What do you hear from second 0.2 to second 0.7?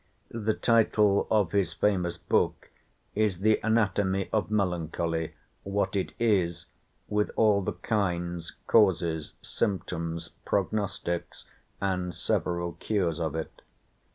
The